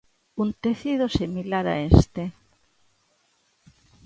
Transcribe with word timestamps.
Un 0.43 0.49
tecido 0.65 1.07
similar 1.09 1.67
a 1.67 1.79
este. 1.81 2.23